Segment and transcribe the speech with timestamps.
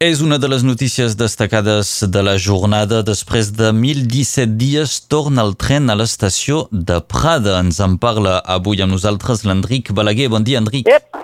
[0.00, 3.02] És una de les notícies destacades de la jornada.
[3.04, 7.58] Després de 1.017 dies torna el tren a l'estació de Prada.
[7.60, 10.30] Ens en parla avui amb nosaltres l'Enric Balaguer.
[10.32, 10.88] Bon dia, Enric.
[10.88, 11.20] Ep.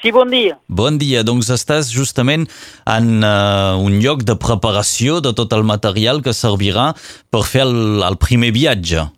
[0.00, 0.56] Sí, bon dia.
[0.80, 1.20] Bon dia.
[1.28, 2.48] Doncs estàs justament
[2.88, 6.94] en uh, un lloc de preparació de tot el material que servirà
[7.28, 9.10] per fer el, el primer viatge.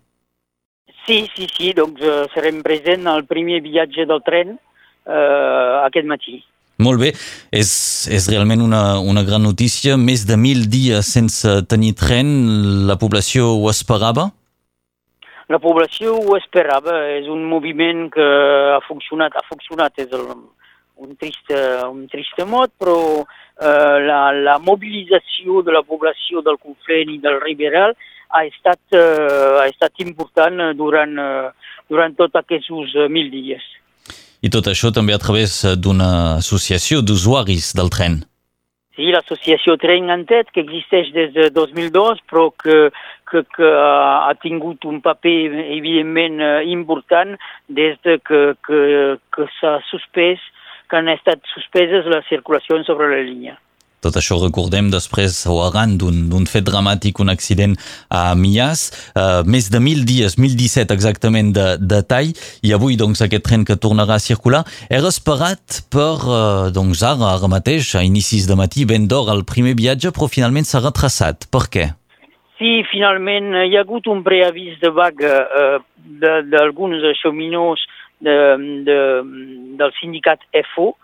[1.07, 1.71] Sí, sí, sí.
[1.79, 6.41] Doncs uh, serem present al primer viatge del tren uh, aquest matí.
[6.81, 7.11] Molt bé,
[7.53, 7.71] és,
[8.09, 9.99] és realment una, una gran notícia.
[10.01, 12.31] Més de mil dies sense tenir tren,
[12.89, 14.31] la població ho esperava?
[15.51, 18.27] La població ho esperava, és un moviment que
[18.77, 20.25] ha funcionat, ha funcionat, és el,
[21.03, 21.53] un, trist,
[21.91, 27.41] un trist mot, però eh, la, la mobilització de la població del Conflent i del
[27.43, 27.97] Riberal
[28.31, 32.71] ha estat, eh, ha estat important durant, eh, durant tots aquests
[33.11, 33.67] mil dies.
[34.41, 38.23] I tot això també a través d'una associació d'usuaris del tren.
[38.97, 42.91] Sí, l'associació Tren en Tet, que existeix des de 2002, però que,
[43.31, 45.37] que, que ha tingut un paper
[45.77, 47.37] evidentment important
[47.69, 48.81] des de que, que,
[49.33, 50.43] que s'ha suspès,
[50.91, 53.57] que han estat suspeses les circulacions sobre la línia.
[54.01, 57.77] Tot això recordem després o arran d'un fet dramàtic, un accident
[58.09, 58.87] a Mias.
[59.13, 62.33] Uh, més de mil dies, 1.017 exactament de, de tall,
[62.65, 67.35] i avui doncs, aquest tren que tornarà a circular era esperat per, uh, doncs, ara,
[67.37, 71.51] ara mateix, a inicis de matí, ben d'hora, el primer viatge, però finalment s'ha retrasat.
[71.53, 71.91] Per què?
[72.61, 75.79] Sí, finalment hi ha hagut un preavís de vaga uh,
[76.21, 77.85] d'alguns xeminors
[78.21, 78.37] de,
[78.89, 78.99] de,
[79.81, 80.95] del sindicat FO,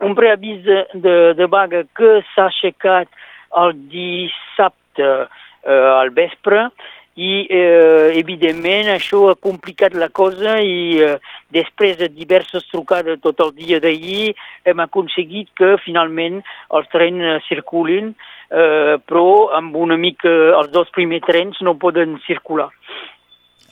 [0.00, 3.08] un preavís de, de, de vaga que s'ha aixecat
[3.56, 6.68] el dissabte eh, al vespre
[7.16, 11.14] i eh, evidentment això ha complicat la cosa i eh,
[11.54, 14.34] després de diverses trucades tot el dia d'ahir
[14.68, 16.42] hem aconseguit que finalment
[16.76, 22.68] els trens circulin eh, però amb una mica els dos primers trens no poden circular.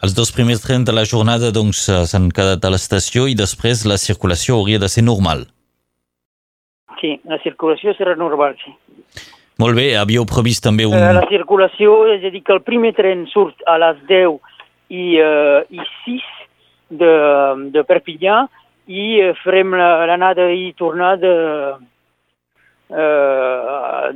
[0.04, 4.00] Els dos primers trens de la jornada doncs s'han quedat a l'estació i després la
[4.00, 5.46] circulació hauria de ser normal.
[7.04, 8.70] Sí, la circulació serà normal, sí.
[9.60, 10.96] Molt bé, havíeu previst també un...
[10.96, 14.38] Eh, la circulació, és a dir, que el primer tren surt a les 10
[14.88, 16.24] i, uh, i 6
[17.02, 17.10] de,
[17.74, 18.38] de Perpinyà
[18.88, 21.32] i uh, farem l'anada i tornada
[21.76, 21.76] uh,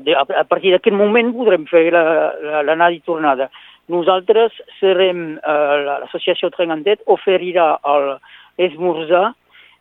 [0.00, 3.50] de, a, a partir d'aquest moment podrem fer l'anada la, i tornada.
[3.92, 9.26] Nosaltres serem, uh, l'associació Trengandet oferirà l'esmorzar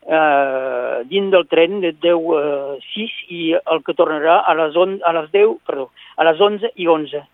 [0.08, 5.00] eh, dins del tren de 10 eh, 6 i el que tornarà a les, on,
[5.04, 7.26] a les 10, perdó, a les 11 i 11.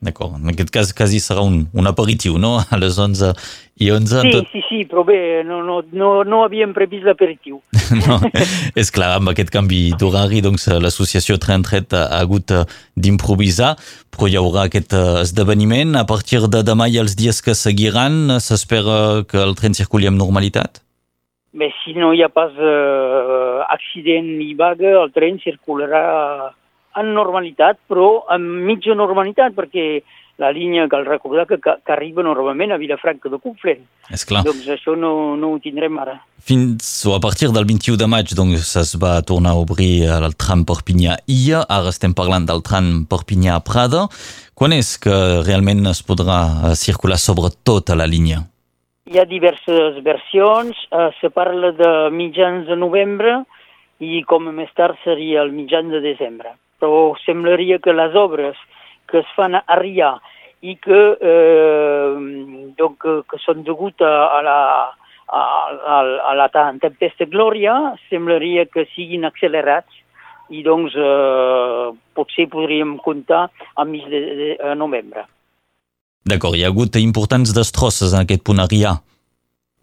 [0.00, 3.34] D'acord, en aquest cas quasi serà un, un aperitiu, no?, a les 11
[3.84, 4.22] i 11.
[4.24, 4.48] Sí, tot...
[4.48, 7.58] sí, sí, però bé, no, no, no, no havíem previst l'aperitiu.
[8.06, 8.16] no,
[8.80, 12.64] és clar, amb aquest canvi d'horari, doncs l'associació Tren Tret ha hagut eh,
[12.96, 13.74] d'improvisar,
[14.08, 15.92] però hi haurà aquest eh, esdeveniment.
[16.00, 20.16] A partir de demà i els dies que seguiran, s'espera que el tren circuli amb
[20.16, 20.80] normalitat?
[21.52, 26.02] Bé, si no hi ha pas eh, accident ni vaga, el tren circularà
[27.00, 29.86] en normalitat, però en mitja normalitat, perquè
[30.40, 33.82] la línia, cal recordar que, que, que arriba normalment a Vilafranca de Conflent.
[34.08, 34.40] És clar.
[34.46, 36.16] Doncs això no, no ho tindrem ara.
[36.40, 40.32] Fins o a partir del 21 de maig doncs, es va tornar a obrir el
[40.40, 44.06] tram Perpinyà-Illa, ara estem parlant del tram Perpinyà-Prada.
[44.56, 45.12] Quan és que
[45.44, 46.40] realment es podrà
[46.70, 48.46] eh, circular sobre tota la línia?
[49.10, 53.40] Hi ha diverses versions, eh, se parla de mitjans de novembre
[53.98, 56.52] i com a més tard seria el mitjans de desembre.
[56.78, 58.60] Però semblaria que les obres
[59.10, 60.12] que es fan a Rià
[60.62, 61.00] i que,
[61.32, 62.14] eh,
[62.78, 64.56] donc, que són degut a, a la,
[65.26, 65.42] a,
[65.96, 65.98] a,
[66.30, 69.98] a la tempesta Glòria, semblaria que siguin accelerats
[70.54, 75.26] i doncs eh, potser podríem comptar a mig de, de, de novembre.
[76.30, 78.94] D'acord, hi ha hagut importants destrosses en aquest punt a Rià.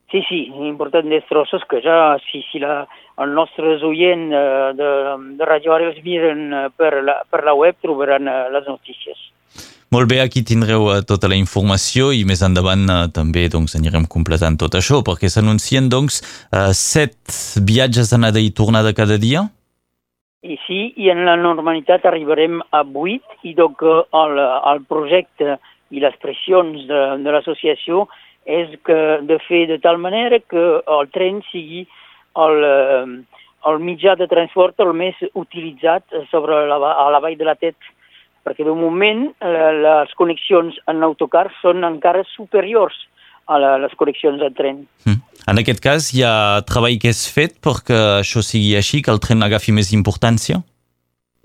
[0.08, 2.86] Sí, sí, importants destrosses que ja, si, si la,
[3.20, 4.92] els nostres oients eh, de,
[5.36, 9.26] de Radio Ara els miren eh, per la, per la web trobaran eh, les notícies.
[9.92, 14.76] Molt bé, aquí tindreu tota la informació i més endavant també doncs, anirem completant tot
[14.76, 16.20] això, perquè s'anuncien doncs,
[16.76, 17.16] set
[17.64, 19.46] viatges d'anada i tornada cada dia?
[20.44, 25.56] I sí, i en la normalitat arribarem a vuit i donc el, el projecte
[25.92, 28.06] i les pressions de, de l'associació
[28.48, 28.98] és que
[29.28, 31.84] de fer de tal manera que el tren sigui
[32.40, 32.64] el,
[33.68, 37.78] el mitjà de transport el més utilitzat sobre la, a la vall de la Tet,
[38.48, 39.28] perquè de moment
[39.84, 42.96] les connexions en autocar són encara superiors
[43.48, 44.82] a la, les connexions en tren.
[45.08, 45.20] Mm.
[45.48, 49.22] En aquest cas, hi ha treball que és fet perquè això sigui així, que el
[49.24, 50.60] tren agafi més importància?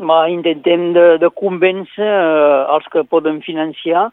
[0.02, 4.08] Ma, intentem de, de convèncer eh, els que poden financiar,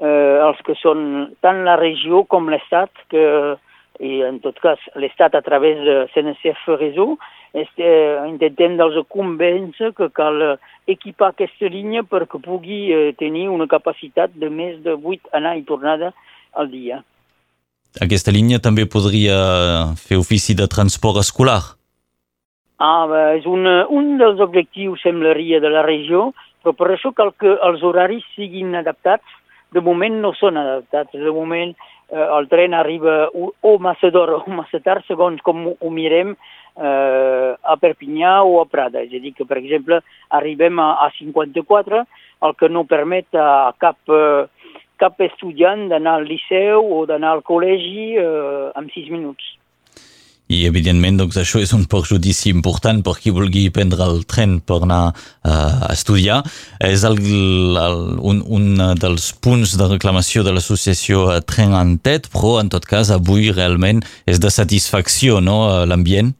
[0.00, 3.24] eh, els que són tant la regió com l'Estat, que
[4.00, 7.18] i en tot cas l'Estat a través de CNCF Réseau,
[7.52, 7.86] este,
[8.30, 10.40] intentem dels convèncer que cal
[10.88, 15.66] equipar aquesta línia perquè pugui eh, tenir una capacitat de més de 8 anar i
[15.68, 16.14] tornada
[16.56, 17.02] al dia.
[18.00, 19.36] Aquesta línia també podria
[19.98, 21.60] fer ofici de transport escolar?
[22.80, 26.30] Ah, bé, és un, un dels objectius, semblaria, de la regió,
[26.62, 29.26] però per això cal que els horaris siguin adaptats.
[29.74, 31.14] De moment no són adaptats.
[31.14, 35.90] De moment eh, el tren arriba o, massa d'hora o massa tard, segons com ho
[35.94, 39.04] mirem eh, a Perpinyà o a Prada.
[39.06, 40.00] És a dir, que, per exemple,
[40.40, 42.04] arribem a, a 54,
[42.48, 47.46] el que no permet a cap, eh, cap estudiant d'anar al liceu o d'anar al
[47.46, 49.54] col·legi eh, en 6 minuts.
[50.50, 54.80] I, evidentment, doncs, això és un perjudici important per qui vulgui prendre el tren per
[54.82, 55.52] anar uh,
[55.86, 56.40] a estudiar.
[56.82, 57.20] És el,
[57.78, 62.88] el, un, un dels punts de reclamació de l'associació Tren en Tet, però, en tot
[62.88, 66.34] cas, avui realment és de satisfacció, no?, l'ambient?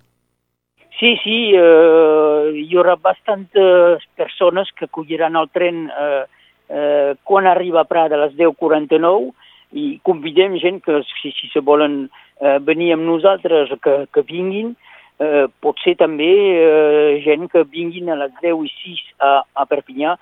[1.01, 6.25] Sí, sí, eh, hi haurà bastantes persones que acolliran el tren eh,
[6.69, 9.31] eh, quan arriba a Prada a les 10.49
[9.73, 12.09] i convidem gent que si, si se volen
[12.41, 14.75] eh, venir amb nosaltres que, que vinguin,
[15.21, 19.69] eh, pot ser també eh, gent que vinguin a les 10 i 6 a, a
[19.71, 20.17] Perpinyà.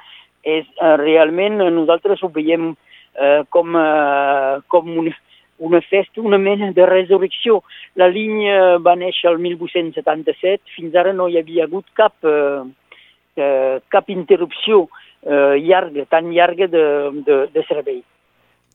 [0.44, 5.14] És, eh, realment nosaltres ho veiem eh, com, eh, com una,
[5.58, 7.62] una festa, una mena de resurrecció.
[7.96, 12.62] La línia va néixer el 1877, fins ara no hi havia hagut cap, eh,
[13.38, 14.86] eh, cap interrupció
[15.22, 16.86] eh, llarga, tan llarga de,
[17.26, 18.02] de, de servei.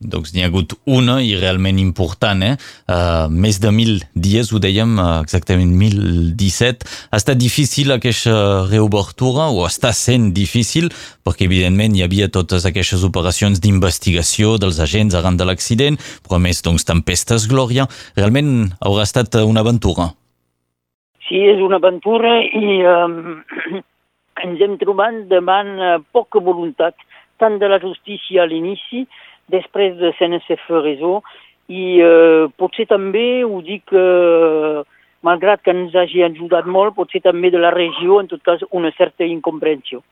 [0.04, 2.56] Doncs n'hi ha hagut una i realment important, eh?
[2.88, 6.88] Uh, més de mil dies, ho dèiem, uh, exactament 1017.
[7.12, 10.90] Ha estat difícil aquesta reobertura, o està sent difícil,
[11.24, 16.62] perquè evidentment hi havia totes aquestes operacions d'investigació dels agents arran de l'accident, però més
[16.66, 17.88] doncs tempestes, Glòria.
[18.20, 20.12] Realment haurà estat una aventura.
[21.24, 23.82] Sí, és una aventura i um,
[24.44, 25.78] ens hem trobat davant
[26.12, 26.98] poca voluntat,
[27.40, 29.06] tant de la justícia a l'inici,
[29.54, 31.22] després de CNCF Réseau
[31.72, 34.82] i eh, potser també ho dic eh,
[35.24, 38.92] malgrat que ens hagi ajudat molt, potser també de la regió, en tot cas, una
[38.98, 40.04] certa incomprensió.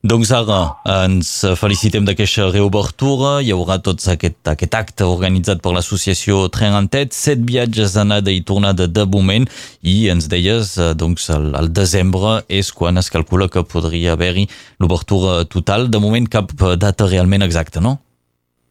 [0.00, 0.58] Doncs ara
[1.04, 1.28] ens
[1.60, 7.12] felicitem d'aquesta reobertura, hi haurà tot aquest, aquest acte organitzat per l'associació Tren en Tet,
[7.12, 9.44] set viatges d'anada i tornada de moment
[9.84, 14.46] i ens deies, eh, doncs el, el desembre és quan es calcula que podria haver-hi
[14.80, 17.98] l'obertura total, de moment cap data realment exacta, no?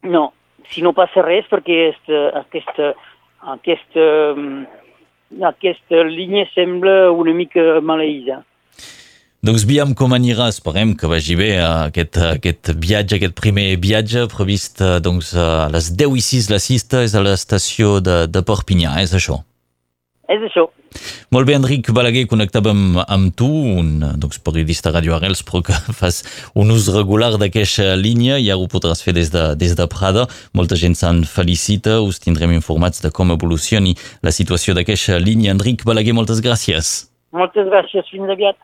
[0.02, 0.30] No,
[0.72, 2.92] si no passa res, perquè aquesta, aquesta,
[3.56, 4.06] aquesta,
[4.36, 8.42] mm, aquesta línia sembla una mica maleïda.
[9.40, 14.82] Doncs veiem com anirà, esperem que vagi bé aquest, aquest viatge, aquest primer viatge previst
[14.84, 18.98] eh, doncs, a les 10 i 6 la cista és a l'estació de, de Perpinyà,
[19.00, 19.40] és això?
[20.30, 20.68] És això.
[21.34, 23.48] Molt bé, Enric Balaguer, connectàvem amb tu,
[23.80, 26.22] un doncs, periodista Radio Arrels, però que fas
[26.54, 30.28] un ús regular d'aquesta línia i ara ho podràs fer des de, des de Prada.
[30.54, 35.56] Molta gent se'n felicita, us tindrem informats de com evolucioni la situació d'aquesta línia.
[35.56, 37.10] Enric Balaguer, moltes gràcies.
[37.34, 38.58] Moltes gràcies, fins aviat.